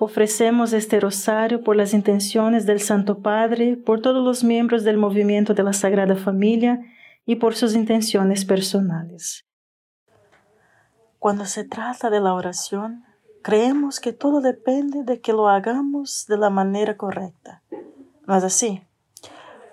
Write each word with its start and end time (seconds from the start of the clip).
Ofrecemos 0.00 0.72
este 0.72 0.98
rosario 0.98 1.62
por 1.62 1.76
las 1.76 1.94
intenciones 1.94 2.66
del 2.66 2.80
Santo 2.80 3.20
Padre, 3.20 3.76
por 3.76 4.02
todos 4.02 4.24
los 4.24 4.42
miembros 4.42 4.82
del 4.82 4.96
movimiento 4.96 5.54
de 5.54 5.62
la 5.62 5.72
Sagrada 5.72 6.16
Familia 6.16 6.80
y 7.24 7.36
por 7.36 7.54
sus 7.54 7.76
intenciones 7.76 8.44
personales. 8.44 9.46
Cuando 11.20 11.44
se 11.46 11.62
trata 11.62 12.10
de 12.10 12.18
la 12.18 12.34
oración, 12.34 13.04
creemos 13.42 14.00
que 14.00 14.12
todo 14.12 14.40
depende 14.40 15.04
de 15.04 15.20
que 15.20 15.32
lo 15.32 15.48
hagamos 15.48 16.26
de 16.28 16.38
la 16.38 16.50
manera 16.50 16.96
correcta. 16.96 17.62
¿No 18.26 18.36
es 18.36 18.42
así? 18.42 18.82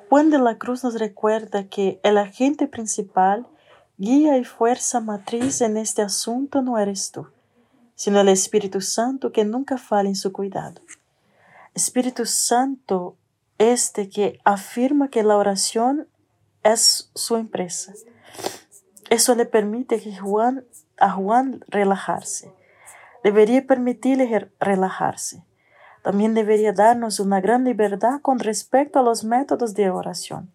Juan 0.08 0.30
de 0.30 0.38
la 0.38 0.60
Cruz 0.60 0.84
nos 0.84 1.00
recuerda 1.00 1.68
que 1.68 2.00
el 2.04 2.20
agente 2.20 2.68
principal, 2.68 3.48
guía 3.98 4.38
y 4.38 4.44
fuerza 4.44 5.00
matriz 5.00 5.62
en 5.62 5.78
este 5.78 6.04
asunto 6.04 6.62
no 6.62 6.78
eres 6.78 7.12
tú 7.12 7.28
sino 8.02 8.20
el 8.20 8.30
Espíritu 8.30 8.82
Santo 8.82 9.32
que 9.32 9.46
nunca 9.46 9.78
falla 9.78 10.10
en 10.10 10.16
su 10.16 10.34
cuidado. 10.34 10.82
Espíritu 11.76 12.26
Santo 12.26 13.16
este 13.60 14.10
que 14.10 14.40
afirma 14.44 15.10
que 15.10 15.22
la 15.22 15.38
oración 15.38 16.08
es 16.64 17.12
su 17.14 17.36
empresa. 17.36 17.94
Eso 19.12 19.36
le 19.36 19.46
permite 19.46 20.02
que 20.02 20.18
Juan, 20.18 20.66
a 20.98 21.12
Juan 21.12 21.64
relajarse. 21.68 22.52
Debería 23.24 23.68
permitirle 23.68 24.50
relajarse. 24.60 25.44
También 26.02 26.34
debería 26.34 26.74
darnos 26.74 27.20
una 27.20 27.40
gran 27.40 27.66
libertad 27.66 28.20
con 28.24 28.40
respecto 28.40 28.98
a 28.98 29.04
los 29.04 29.24
métodos 29.24 29.76
de 29.76 29.92
oración. 29.92 30.52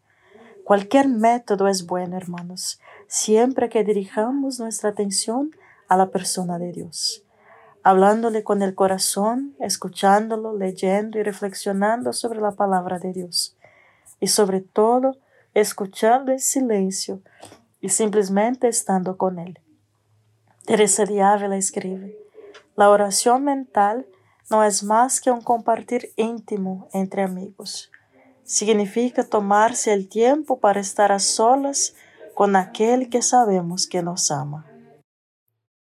Cualquier 0.65 1.07
método 1.07 1.69
es 1.69 1.87
bueno, 1.87 2.17
hermanos, 2.17 2.81
siempre 3.07 3.69
que 3.69 3.85
dirijamos 3.85 4.59
nuestra 4.59 4.91
atención 4.91 5.53
a 5.87 5.97
la 5.97 6.11
persona 6.11 6.59
de 6.59 6.73
Dios 6.73 7.23
hablándole 7.87 8.43
con 8.43 8.63
el 8.63 8.75
corazón, 8.75 9.55
escuchándolo, 9.61 10.59
leyendo 10.59 11.21
y 11.21 11.23
reflexionando 11.23 12.13
sobre 12.13 12.41
la 12.41 12.51
palabra 12.51 12.99
de 12.99 13.13
Dios. 13.13 13.57
Y 14.19 14.27
sobre 14.27 14.61
todo, 14.61 15.19
escuchando 15.55 16.33
en 16.33 16.41
silencio 16.41 17.21
y 17.81 17.91
simplemente 17.91 18.67
estando 18.67 19.17
con 19.17 19.39
Él. 19.39 19.61
Teresa 20.65 21.05
de 21.05 21.23
Ávila 21.23 21.57
escribe, 21.57 22.19
la 22.75 22.91
oración 22.91 23.45
mental 23.45 24.05
no 24.51 24.65
es 24.65 24.83
más 24.83 25.21
que 25.21 25.31
un 25.31 25.41
compartir 25.41 26.11
íntimo 26.17 26.89
entre 26.93 27.23
amigos. 27.23 27.93
Significa 28.43 29.23
tomarse 29.23 29.93
el 29.93 30.09
tiempo 30.09 30.59
para 30.59 30.81
estar 30.81 31.13
a 31.13 31.21
solas 31.21 31.95
con 32.35 32.57
aquel 32.57 33.11
que 33.11 33.23
sabemos 33.23 33.87
que 33.87 34.03
nos 34.03 34.33
ama. 34.33 34.67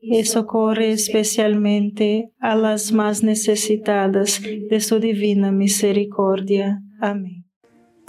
y 0.00 0.24
socorre 0.24 0.92
especialmente 0.92 2.32
a 2.40 2.54
las 2.54 2.92
más 2.92 3.22
necesitadas 3.22 4.40
de 4.42 4.80
su 4.80 5.00
divina 5.00 5.50
misericordia. 5.52 6.82
Amén. 7.00 7.44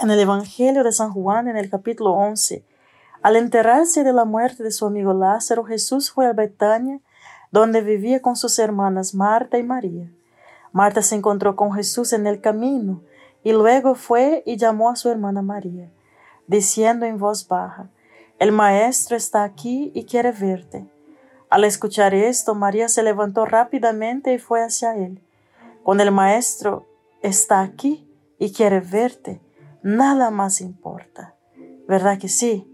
En 0.00 0.10
el 0.10 0.20
Evangelio 0.20 0.84
de 0.84 0.92
San 0.92 1.10
Juan, 1.10 1.48
en 1.48 1.56
el 1.56 1.70
capítulo 1.70 2.12
11, 2.12 2.64
al 3.22 3.36
enterarse 3.36 4.04
de 4.04 4.12
la 4.12 4.24
muerte 4.24 4.62
de 4.62 4.70
su 4.70 4.86
amigo 4.86 5.12
Lázaro, 5.12 5.64
Jesús 5.64 6.10
fue 6.10 6.26
a 6.26 6.32
Betania, 6.32 7.00
donde 7.50 7.80
vivía 7.80 8.22
con 8.22 8.36
sus 8.36 8.58
hermanas 8.58 9.14
Marta 9.14 9.58
y 9.58 9.64
María. 9.64 10.08
Marta 10.72 11.02
se 11.02 11.16
encontró 11.16 11.56
con 11.56 11.72
Jesús 11.72 12.12
en 12.12 12.26
el 12.26 12.40
camino 12.40 13.02
y 13.42 13.52
luego 13.52 13.94
fue 13.94 14.42
y 14.46 14.56
llamó 14.56 14.90
a 14.90 14.96
su 14.96 15.08
hermana 15.08 15.42
María, 15.42 15.90
diciendo 16.46 17.06
en 17.06 17.18
voz 17.18 17.48
baja, 17.48 17.90
El 18.38 18.52
Maestro 18.52 19.16
está 19.16 19.42
aquí 19.42 19.90
y 19.94 20.04
quiere 20.04 20.30
verte. 20.30 20.86
Al 21.50 21.64
escuchar 21.64 22.14
esto, 22.14 22.54
María 22.54 22.88
se 22.88 23.02
levantó 23.02 23.46
rápidamente 23.46 24.34
y 24.34 24.38
fue 24.38 24.62
hacia 24.62 24.94
él. 24.96 25.22
Cuando 25.82 26.02
el 26.02 26.12
Maestro 26.12 26.86
está 27.22 27.62
aquí 27.62 28.06
y 28.38 28.52
quiere 28.52 28.80
verte, 28.80 29.40
nada 29.82 30.30
más 30.30 30.60
importa. 30.60 31.34
¿Verdad 31.86 32.18
que 32.18 32.28
sí? 32.28 32.66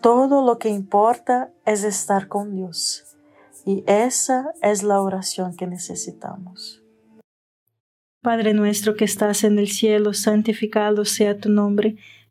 Todo 0.00 0.44
lo 0.44 0.58
que 0.58 0.70
importa 0.70 1.50
es 1.66 1.84
estar 1.84 2.28
con 2.28 2.54
Dios. 2.54 3.04
Y 3.66 3.84
esa 3.86 4.54
es 4.62 4.82
la 4.82 5.02
oración 5.02 5.56
que 5.56 5.66
necesitamos. 5.66 6.82
Padre 8.22 8.54
nuestro 8.54 8.96
que 8.96 9.04
estás 9.04 9.44
en 9.44 9.58
el 9.58 9.68
cielo, 9.68 10.14
santificado 10.14 11.04
sea 11.04 11.38
tu 11.38 11.48
nombre. 11.50 11.96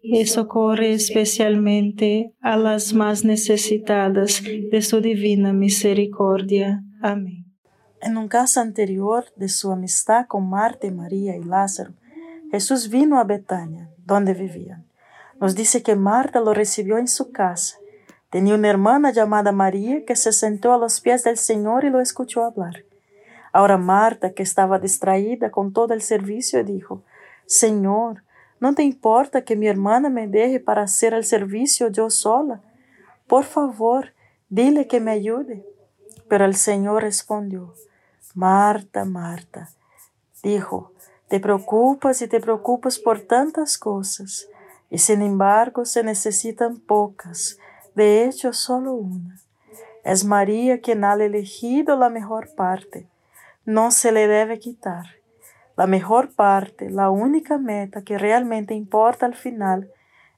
y 0.00 0.26
socorre 0.26 0.92
especialmente 0.92 2.34
a 2.40 2.56
las 2.56 2.94
más 2.94 3.24
necesitadas 3.24 4.42
de 4.42 4.82
su 4.82 5.00
divina 5.00 5.52
misericordia. 5.52 6.82
Amén. 7.02 7.44
En 8.00 8.16
un 8.16 8.28
caso 8.28 8.60
anterior 8.60 9.24
de 9.36 9.48
su 9.48 9.72
amistad 9.72 10.26
con 10.26 10.48
Marta 10.48 10.86
y 10.86 10.92
María 10.92 11.36
y 11.36 11.42
Lázaro, 11.42 11.94
Jesús 12.50 12.88
vino 12.88 13.18
a 13.18 13.24
Betania, 13.24 13.90
donde 14.04 14.34
vivían. 14.34 14.86
Nos 15.40 15.54
dice 15.54 15.82
que 15.82 15.96
Marta 15.96 16.40
lo 16.40 16.54
recibió 16.54 16.98
en 16.98 17.08
su 17.08 17.32
casa. 17.32 17.78
Tenía 18.30 18.54
una 18.54 18.68
hermana 18.68 19.10
llamada 19.10 19.52
María 19.52 20.04
que 20.04 20.16
se 20.16 20.32
sentó 20.32 20.72
a 20.72 20.78
los 20.78 21.00
pies 21.00 21.24
del 21.24 21.36
Señor 21.36 21.84
y 21.84 21.90
lo 21.90 22.00
escuchó 22.00 22.44
hablar. 22.44 22.84
Ahora 23.52 23.78
Marta, 23.78 24.32
que 24.32 24.42
estaba 24.42 24.78
distraída 24.78 25.50
con 25.50 25.72
todo 25.72 25.94
el 25.94 26.02
servicio, 26.02 26.62
dijo, 26.62 27.02
Señor, 27.46 28.22
¿no 28.60 28.74
te 28.74 28.82
importa 28.82 29.42
que 29.42 29.56
mi 29.56 29.68
hermana 29.68 30.08
me 30.08 30.28
deje 30.28 30.60
para 30.60 30.82
hacer 30.82 31.14
el 31.14 31.24
servicio 31.24 31.88
yo 31.88 32.10
sola? 32.10 32.60
Por 33.26 33.44
favor, 33.44 34.12
dile 34.48 34.86
que 34.86 35.00
me 35.00 35.12
ayude. 35.12 35.64
Pero 36.28 36.44
el 36.44 36.54
Señor 36.54 37.02
respondió, 37.02 37.74
Marta, 38.34 39.04
Marta, 39.04 39.70
dijo, 40.42 40.92
te 41.28 41.40
preocupas 41.40 42.22
y 42.22 42.28
te 42.28 42.40
preocupas 42.40 42.98
por 42.98 43.20
tantas 43.20 43.78
cosas, 43.78 44.48
y 44.90 44.98
sin 44.98 45.22
embargo 45.22 45.84
se 45.84 46.02
necesitan 46.02 46.78
pocas, 46.78 47.58
de 47.94 48.24
hecho 48.24 48.52
solo 48.52 48.92
una. 48.94 49.40
Es 50.04 50.24
María 50.24 50.80
quien 50.80 51.04
ha 51.04 51.14
elegido 51.14 51.96
la 51.96 52.08
mejor 52.08 52.54
parte, 52.54 53.06
no 53.64 53.90
se 53.90 54.12
le 54.12 54.26
debe 54.28 54.58
quitar. 54.58 55.17
La 55.78 55.86
mejor 55.86 56.34
parte, 56.34 56.90
la 56.90 57.08
única 57.08 57.56
meta 57.56 58.02
que 58.02 58.18
realmente 58.18 58.74
importa 58.74 59.26
al 59.26 59.36
final, 59.36 59.88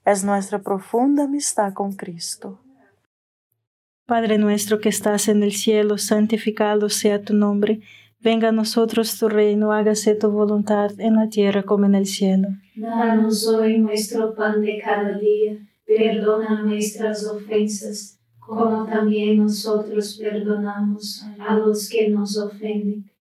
es 0.04 0.22
nuestra 0.22 0.58
profunda 0.58 1.24
amistad 1.24 1.72
con 1.72 1.94
Cristo. 1.94 2.60
Padre 4.04 4.36
nuestro 4.36 4.80
que 4.80 4.90
estás 4.90 5.28
en 5.28 5.42
el 5.42 5.52
cielo, 5.52 5.96
santificado 5.96 6.90
sea 6.90 7.22
tu 7.22 7.32
nombre, 7.32 7.80
venga 8.20 8.48
a 8.48 8.52
nosotros 8.52 9.18
tu 9.18 9.30
reino, 9.30 9.72
hágase 9.72 10.14
tu 10.14 10.30
voluntad 10.30 10.90
en 10.98 11.14
la 11.14 11.30
tierra 11.30 11.62
como 11.62 11.86
en 11.86 11.94
el 11.94 12.04
cielo. 12.04 12.48
Danos 12.76 13.48
hoy 13.48 13.78
nuestro 13.78 14.34
pan 14.34 14.60
de 14.60 14.78
cada 14.78 15.16
día, 15.16 15.56
perdona 15.86 16.64
nuestras 16.64 17.26
ofensas, 17.26 18.20
como 18.38 18.84
también 18.84 19.38
nosotros 19.38 20.18
perdonamos 20.20 21.24
a 21.38 21.56
los 21.56 21.88
que 21.88 22.10
nos 22.10 22.36
ofenden, 22.36 23.09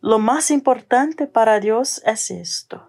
lo 0.00 0.18
más 0.18 0.50
importante 0.50 1.26
para 1.26 1.60
Dios 1.60 2.02
es 2.04 2.30
esto, 2.30 2.88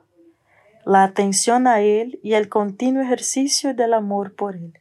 la 0.86 1.04
atención 1.04 1.68
a 1.68 1.82
Él 1.82 2.20
y 2.22 2.34
el 2.34 2.50
continuo 2.50 3.02
ejercicio 3.02 3.74
del 3.74 3.94
amor 3.94 4.36
por 4.36 4.56
Él. 4.56 4.80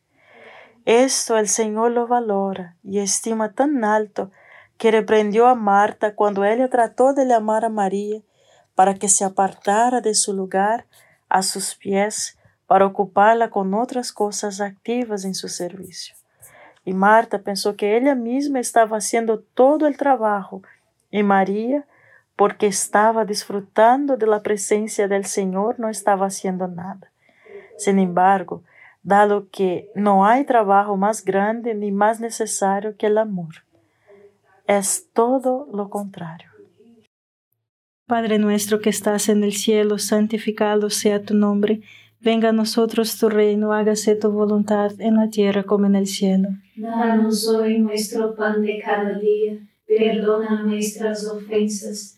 Esto 0.84 1.36
el 1.38 1.48
Señor 1.48 1.92
lo 1.92 2.06
valora 2.06 2.76
y 2.82 2.98
estima 2.98 3.52
tan 3.52 3.84
alto 3.84 4.30
que 4.78 4.90
reprendió 4.90 5.46
a 5.46 5.54
Marta 5.54 6.14
cuando 6.14 6.44
ella 6.44 6.68
trató 6.68 7.12
de 7.12 7.26
llamar 7.26 7.64
a 7.64 7.68
María 7.68 8.20
para 8.74 8.94
que 8.94 9.08
se 9.08 9.24
apartara 9.24 10.00
de 10.00 10.14
su 10.14 10.32
lugar 10.32 10.86
a 11.28 11.42
sus 11.42 11.74
pies 11.74 12.38
para 12.66 12.86
ocuparla 12.86 13.50
con 13.50 13.74
otras 13.74 14.12
cosas 14.12 14.60
activas 14.60 15.24
en 15.24 15.34
su 15.34 15.48
servicio. 15.48 16.14
Y 16.84 16.92
Marta 16.92 17.40
pensó 17.40 17.76
que 17.76 17.96
ella 17.96 18.14
misma 18.14 18.60
estaba 18.60 18.98
haciendo 18.98 19.40
todo 19.40 19.86
el 19.86 19.96
trabajo 19.96 20.62
y 21.10 21.22
María, 21.22 21.86
porque 22.38 22.68
estaba 22.68 23.24
disfrutando 23.24 24.16
de 24.16 24.28
la 24.28 24.44
presencia 24.44 25.08
del 25.08 25.24
Señor, 25.24 25.80
no 25.80 25.88
estaba 25.88 26.26
haciendo 26.26 26.68
nada. 26.68 27.10
Sin 27.76 27.98
embargo, 27.98 28.62
dado 29.02 29.48
que 29.50 29.90
no 29.96 30.24
hay 30.24 30.44
trabajo 30.44 30.96
más 30.96 31.24
grande 31.24 31.74
ni 31.74 31.90
más 31.90 32.20
necesario 32.20 32.96
que 32.96 33.06
el 33.06 33.18
amor, 33.18 33.64
es 34.68 35.08
todo 35.12 35.68
lo 35.74 35.90
contrario. 35.90 36.48
Padre 38.06 38.38
nuestro 38.38 38.80
que 38.80 38.90
estás 38.90 39.28
en 39.28 39.42
el 39.42 39.54
cielo, 39.54 39.98
santificado 39.98 40.90
sea 40.90 41.20
tu 41.20 41.34
nombre, 41.34 41.80
venga 42.20 42.50
a 42.50 42.52
nosotros 42.52 43.18
tu 43.18 43.28
reino, 43.28 43.72
hágase 43.72 44.14
tu 44.14 44.30
voluntad 44.30 44.92
en 45.00 45.16
la 45.16 45.28
tierra 45.28 45.64
como 45.64 45.86
en 45.86 45.96
el 45.96 46.06
cielo. 46.06 46.50
Danos 46.76 47.48
hoy 47.48 47.80
nuestro 47.80 48.36
pan 48.36 48.62
de 48.62 48.78
cada 48.78 49.18
día, 49.18 49.58
perdona 49.88 50.62
nuestras 50.62 51.26
ofensas, 51.26 52.17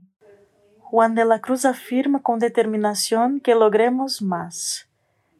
Juan 0.91 1.15
de 1.15 1.23
la 1.23 1.39
Cruz 1.39 1.63
afirma 1.63 2.21
con 2.21 2.39
determinación 2.39 3.39
que 3.39 3.55
logremos 3.55 4.21
más. 4.21 4.89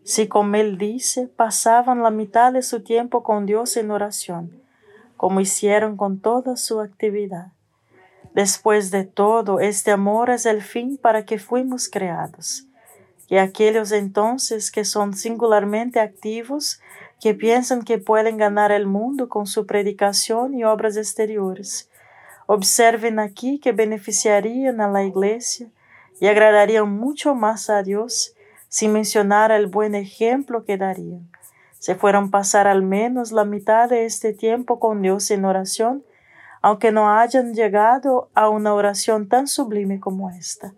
Si, 0.05 0.29
como 0.29 0.55
él 0.55 0.77
dice, 0.77 1.27
pasaban 1.27 2.01
la 2.01 2.09
mitad 2.09 2.53
de 2.53 2.61
su 2.61 2.83
tiempo 2.83 3.21
con 3.21 3.45
Dios 3.45 3.75
en 3.75 3.91
oración, 3.91 4.63
como 5.17 5.41
hicieron 5.41 5.97
con 5.97 6.21
toda 6.21 6.55
su 6.55 6.79
actividad. 6.79 7.47
Después 8.33 8.91
de 8.91 9.03
todo, 9.03 9.59
este 9.59 9.91
amor 9.91 10.29
es 10.29 10.45
el 10.45 10.61
fin 10.61 10.95
para 10.95 11.25
que 11.25 11.37
fuimos 11.37 11.89
creados. 11.89 12.65
Y 13.27 13.35
aquellos 13.35 13.91
entonces 13.91 14.71
que 14.71 14.85
son 14.85 15.13
singularmente 15.13 15.99
activos, 15.99 16.79
que 17.19 17.33
piensan 17.33 17.81
que 17.81 17.97
pueden 17.97 18.37
ganar 18.37 18.71
el 18.71 18.87
mundo 18.87 19.27
con 19.27 19.47
su 19.47 19.65
predicación 19.65 20.53
y 20.53 20.63
obras 20.63 20.95
exteriores, 20.95 21.90
Observen 22.53 23.17
aquí 23.17 23.59
que 23.59 23.71
beneficiarían 23.71 24.81
a 24.81 24.89
la 24.89 25.05
iglesia 25.05 25.69
y 26.19 26.27
agradarían 26.27 26.91
mucho 26.91 27.33
más 27.33 27.69
a 27.69 27.81
Dios 27.81 28.35
sin 28.67 28.91
mencionar 28.91 29.53
el 29.53 29.67
buen 29.67 29.95
ejemplo 29.95 30.65
que 30.65 30.75
darían. 30.75 31.31
se 31.79 31.95
fueron 31.95 32.29
pasar 32.29 32.67
al 32.67 32.83
menos 32.83 33.31
la 33.31 33.45
mitad 33.45 33.87
de 33.87 34.03
este 34.03 34.33
tiempo 34.33 34.81
con 34.81 35.01
Dios 35.01 35.31
en 35.31 35.45
oración, 35.45 36.03
aunque 36.61 36.91
no 36.91 37.17
hayan 37.17 37.53
llegado 37.53 38.29
a 38.33 38.49
una 38.49 38.73
oración 38.73 39.29
tan 39.29 39.47
sublime 39.47 40.01
como 40.01 40.29
esta. 40.29 40.73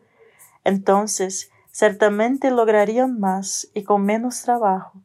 Entonces, 0.63 1.49
certamente 1.71 2.51
lograrían 2.51 3.19
más 3.19 3.67
y 3.73 3.81
con 3.83 4.05
menos 4.05 4.43
trabajo, 4.43 5.01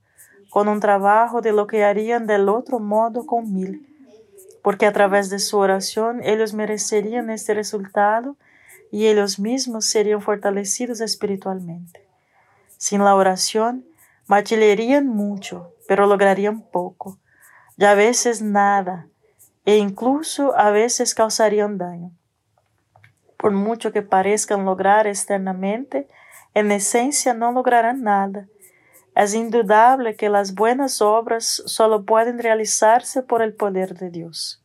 con 0.51 0.69
un 0.69 0.81
trabajo 0.81 1.41
de 1.41 1.53
lo 1.53 1.67
que 1.67 1.83
harían 1.83 2.27
del 2.27 2.51
otro 2.51 2.79
modo 2.79 3.25
con 3.25 3.55
mil, 3.55 3.89
porque 4.69 4.85
a 4.85 4.93
través 4.93 5.31
de 5.31 5.39
su 5.39 5.57
oración 5.57 6.21
ellos 6.23 6.53
merecerían 6.53 7.31
este 7.31 7.55
resultado 7.55 8.37
y 8.93 9.07
ellos 9.07 9.39
mismos 9.39 9.87
serían 9.87 10.21
fortalecidos 10.21 11.01
espiritualmente. 11.01 12.07
Sin 12.77 13.03
la 13.03 13.15
oración, 13.15 13.87
machilerían 14.27 15.07
mucho, 15.07 15.73
pero 15.89 16.07
lograrían 16.07 16.61
poco, 16.61 17.19
y 17.79 17.87
a 17.87 17.95
veces 17.95 18.43
nada, 18.43 19.09
e 19.65 19.79
incluso 19.79 20.55
a 20.55 20.71
veces 20.71 21.15
causarían 21.15 21.79
daño. 21.79 22.11
Por 23.39 23.53
mucho 23.53 23.91
que 23.91 24.03
parezcan 24.03 24.67
lograr 24.67 25.07
externamente, 25.07 26.09
en 26.53 26.73
esencia 26.73 27.33
no 27.33 27.53
lograrán 27.53 28.03
nada. 28.03 28.47
Es 29.19 29.35
indudable 29.35 30.15
que 30.15 30.29
las 30.29 30.55
buenas 30.55 31.03
obras 31.03 31.61
solo 31.67 32.05
pueden 32.05 32.39
realizarse 32.39 33.21
por 33.25 33.43
el 33.43 33.53
poder 33.53 33.99
de 33.99 34.11
Dios. 34.11 34.63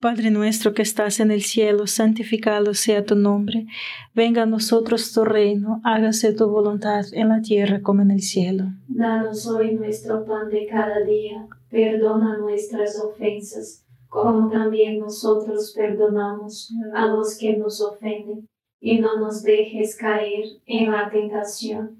Padre 0.00 0.30
nuestro 0.30 0.72
que 0.72 0.80
estás 0.80 1.20
en 1.20 1.30
el 1.30 1.42
cielo, 1.42 1.86
santificado 1.86 2.72
sea 2.72 3.04
tu 3.04 3.16
nombre. 3.16 3.66
Venga 4.14 4.44
a 4.44 4.46
nosotros 4.46 5.12
tu 5.12 5.26
reino, 5.26 5.82
hágase 5.84 6.32
tu 6.32 6.48
voluntad 6.48 7.04
en 7.12 7.28
la 7.28 7.42
tierra 7.42 7.82
como 7.82 8.00
en 8.00 8.10
el 8.10 8.22
cielo. 8.22 8.64
Danos 8.88 9.46
hoy 9.46 9.74
nuestro 9.74 10.24
pan 10.24 10.48
de 10.48 10.66
cada 10.66 11.04
día, 11.04 11.46
perdona 11.68 12.38
nuestras 12.38 12.98
ofensas, 13.04 13.84
como 14.08 14.48
también 14.48 14.98
nosotros 14.98 15.74
perdonamos 15.76 16.72
a 16.94 17.04
los 17.04 17.36
que 17.36 17.58
nos 17.58 17.82
ofenden, 17.82 18.46
y 18.80 18.98
no 18.98 19.18
nos 19.18 19.42
dejes 19.42 19.94
caer 19.94 20.44
en 20.64 20.90
la 20.90 21.10
tentación, 21.10 21.99